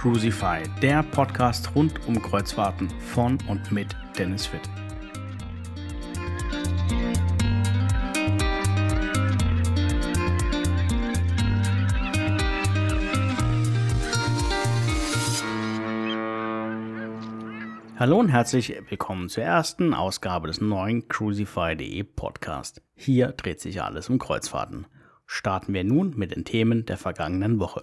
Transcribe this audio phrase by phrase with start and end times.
[0.00, 4.62] Crucify, der Podcast rund um Kreuzfahrten von und mit Dennis Witt.
[17.98, 22.82] Hallo und herzlich willkommen zur ersten Ausgabe des neuen Crucify.de Podcast.
[22.94, 24.86] Hier dreht sich alles um Kreuzfahrten.
[25.26, 27.82] Starten wir nun mit den Themen der vergangenen Woche.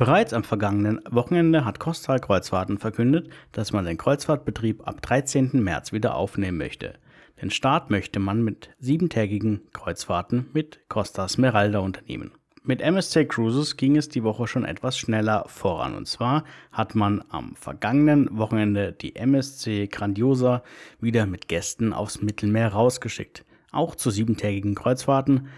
[0.00, 5.50] Bereits am vergangenen Wochenende hat Kostal Kreuzfahrten verkündet, dass man den Kreuzfahrtbetrieb ab 13.
[5.62, 6.94] März wieder aufnehmen möchte.
[7.42, 12.32] Den Start möchte man mit siebentägigen Kreuzfahrten mit Costa Smeralda unternehmen.
[12.62, 15.94] Mit MSC Cruises ging es die Woche schon etwas schneller voran.
[15.94, 20.62] Und zwar hat man am vergangenen Wochenende die MSC Grandiosa
[20.98, 23.44] wieder mit Gästen aufs Mittelmeer rausgeschickt.
[23.70, 25.48] Auch zu siebentägigen Kreuzfahrten.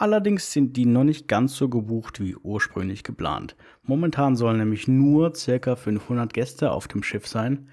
[0.00, 3.54] Allerdings sind die noch nicht ganz so gebucht wie ursprünglich geplant.
[3.82, 5.76] Momentan sollen nämlich nur ca.
[5.76, 7.68] 500 Gäste auf dem Schiff sein.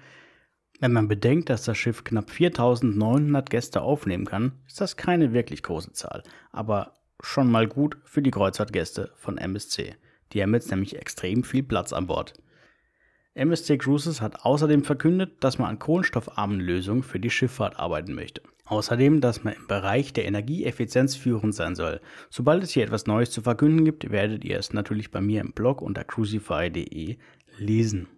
[0.78, 5.62] Wenn man bedenkt, dass das Schiff knapp 4900 Gäste aufnehmen kann, ist das keine wirklich
[5.62, 6.22] große Zahl.
[6.52, 9.96] Aber schon mal gut für die Kreuzfahrtgäste von MSC.
[10.34, 12.34] Die haben jetzt nämlich extrem viel Platz an Bord.
[13.38, 18.42] MSC Cruises hat außerdem verkündet, dass man an kohlenstoffarmen Lösungen für die Schifffahrt arbeiten möchte.
[18.66, 22.00] Außerdem, dass man im Bereich der Energieeffizienz führend sein soll.
[22.28, 25.52] Sobald es hier etwas Neues zu verkünden gibt, werdet ihr es natürlich bei mir im
[25.52, 27.16] Blog unter crucify.de
[27.56, 28.08] lesen.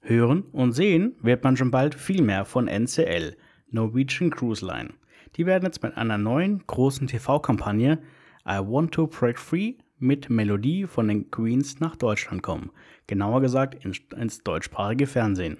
[0.00, 3.36] Hören und sehen wird man schon bald viel mehr von NCL,
[3.68, 4.94] Norwegian Cruise Line.
[5.36, 7.98] Die werden jetzt mit einer neuen großen TV-Kampagne
[8.46, 12.70] I Want to Break Free mit Melodie von den Queens nach Deutschland kommen.
[13.06, 15.58] Genauer gesagt ins, deutschsprachige Fernsehen.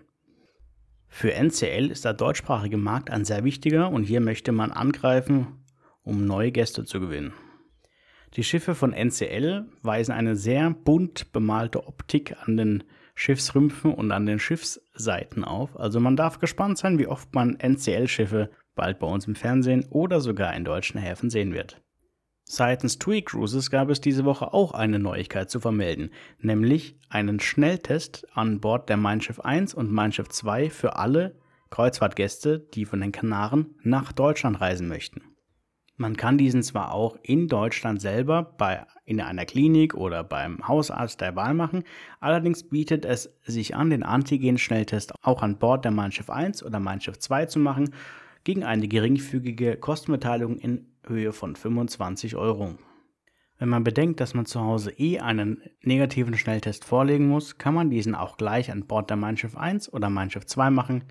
[1.09, 5.49] Für NCL ist der deutschsprachige Markt ein sehr wichtiger und hier möchte man angreifen,
[6.03, 7.33] um neue Gäste zu gewinnen.
[8.35, 12.85] Die Schiffe von NCL weisen eine sehr bunt bemalte Optik an den
[13.17, 15.79] Schiffsrümpfen und an den Schiffsseiten auf.
[15.79, 20.21] Also man darf gespannt sein, wie oft man NCL-Schiffe bald bei uns im Fernsehen oder
[20.21, 21.83] sogar in deutschen Häfen sehen wird.
[22.53, 28.27] Seitens TUI Cruises gab es diese Woche auch eine Neuigkeit zu vermelden, nämlich einen Schnelltest
[28.35, 31.37] an Bord der Mein Schiff 1 und Mein Schiff 2 für alle
[31.71, 35.23] Kreuzfahrtgäste, die von den Kanaren nach Deutschland reisen möchten.
[35.97, 41.21] Man kann diesen zwar auch in Deutschland selber bei, in einer Klinik oder beim Hausarzt
[41.21, 41.85] der Wahl machen,
[42.19, 46.81] allerdings bietet es sich an, den Antigen-Schnelltest auch an Bord der Mein Schiff 1 oder
[46.81, 47.91] Mein Schiff 2 zu machen
[48.45, 52.77] gegen eine geringfügige Kostenbeteiligung in Höhe von 25 Euro.
[53.59, 57.91] Wenn man bedenkt, dass man zu Hause eh einen negativen Schnelltest vorlegen muss, kann man
[57.91, 61.05] diesen auch gleich an Bord der Mein Schiff 1 oder Mein Schiff 2 machen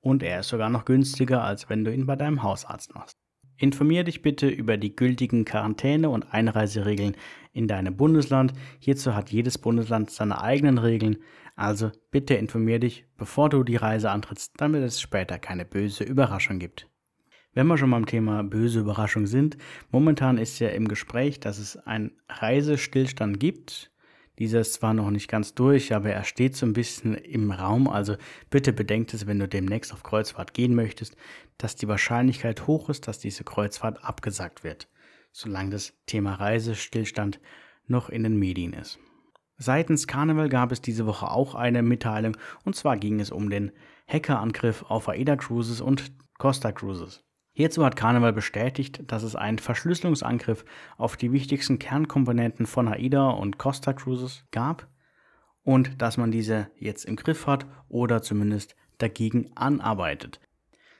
[0.00, 3.18] und er ist sogar noch günstiger, als wenn du ihn bei deinem Hausarzt machst.
[3.56, 7.16] Informier dich bitte über die gültigen Quarantäne- und Einreiseregeln
[7.52, 8.52] in deinem Bundesland.
[8.80, 11.18] Hierzu hat jedes Bundesland seine eigenen Regeln.
[11.56, 16.58] Also bitte informier dich, bevor du die Reise antrittst, damit es später keine böse Überraschung
[16.58, 16.88] gibt.
[17.52, 19.56] Wenn wir schon beim Thema böse Überraschung sind,
[19.90, 23.92] momentan ist ja im Gespräch, dass es einen Reisestillstand gibt.
[24.40, 27.86] Dieser ist zwar noch nicht ganz durch, aber er steht so ein bisschen im Raum.
[27.86, 28.16] Also
[28.50, 31.16] bitte bedenkt es, wenn du demnächst auf Kreuzfahrt gehen möchtest,
[31.56, 34.88] dass die Wahrscheinlichkeit hoch ist, dass diese Kreuzfahrt abgesagt wird,
[35.30, 37.38] solange das Thema Reisestillstand
[37.86, 38.98] noch in den Medien ist.
[39.56, 43.72] Seitens Carnival gab es diese Woche auch eine Mitteilung, und zwar ging es um den
[44.08, 47.22] Hackerangriff auf AIDA Cruises und Costa Cruises.
[47.52, 50.64] Hierzu hat Carnival bestätigt, dass es einen Verschlüsselungsangriff
[50.96, 54.88] auf die wichtigsten Kernkomponenten von AIDA und Costa Cruises gab
[55.62, 60.40] und dass man diese jetzt im Griff hat oder zumindest dagegen anarbeitet.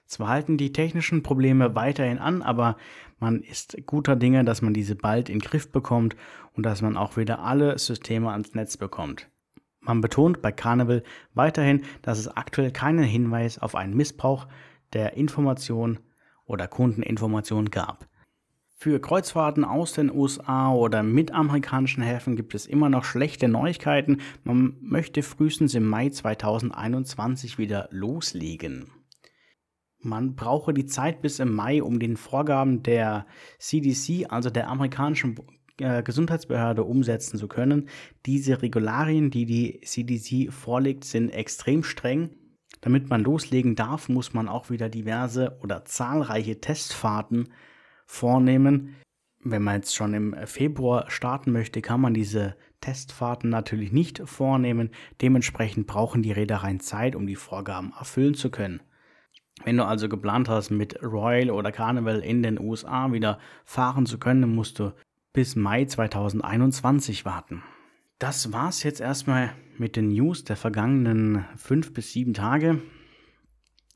[0.06, 2.76] Zwar halten die technischen Probleme weiterhin an, aber
[3.18, 6.16] man ist guter Dinge, dass man diese bald in den Griff bekommt
[6.52, 9.28] und dass man auch wieder alle Systeme ans Netz bekommt.
[9.80, 11.02] Man betont bei Carnival
[11.34, 14.46] weiterhin, dass es aktuell keinen Hinweis auf einen Missbrauch
[14.92, 15.98] der Information
[16.46, 18.08] oder Kundeninformationen gab.
[18.76, 24.20] Für Kreuzfahrten aus den USA oder mit amerikanischen Häfen gibt es immer noch schlechte Neuigkeiten.
[24.42, 28.90] Man möchte frühestens im Mai 2021 wieder loslegen.
[30.04, 33.26] Man brauche die Zeit bis im Mai, um den Vorgaben der
[33.58, 35.36] CDC, also der amerikanischen
[35.78, 37.88] äh, Gesundheitsbehörde, umsetzen zu können.
[38.26, 42.30] Diese Regularien, die die CDC vorlegt, sind extrem streng.
[42.80, 47.48] Damit man loslegen darf, muss man auch wieder diverse oder zahlreiche Testfahrten
[48.06, 48.96] vornehmen.
[49.42, 54.90] Wenn man jetzt schon im Februar starten möchte, kann man diese Testfahrten natürlich nicht vornehmen.
[55.20, 58.82] Dementsprechend brauchen die Reedereien Zeit, um die Vorgaben erfüllen zu können.
[59.64, 64.18] Wenn du also geplant hast, mit Royal oder Carnival in den USA wieder fahren zu
[64.18, 64.92] können, musst du
[65.32, 67.62] bis Mai 2021 warten.
[68.18, 72.80] das war's jetzt erstmal mit den News der vergangenen fünf bis sieben Tage.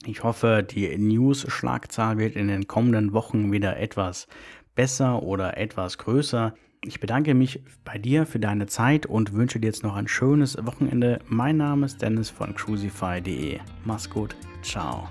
[0.05, 4.27] Ich hoffe, die News-Schlagzahl wird in den kommenden Wochen wieder etwas
[4.75, 6.55] besser oder etwas größer.
[6.85, 10.57] Ich bedanke mich bei dir für deine Zeit und wünsche dir jetzt noch ein schönes
[10.65, 11.21] Wochenende.
[11.27, 13.59] Mein Name ist Dennis von crucify.de.
[13.85, 14.37] Mach's gut.
[14.63, 15.09] Ciao.